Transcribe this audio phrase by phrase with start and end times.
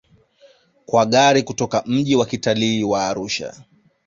[0.85, 3.55] Kwa gari kutoka mji wa kitalii wa Arusha